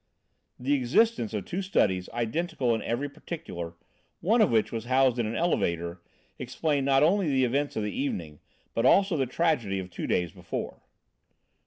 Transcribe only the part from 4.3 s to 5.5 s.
of which was housed in an